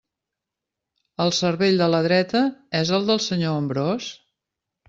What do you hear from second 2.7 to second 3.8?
és el del senyor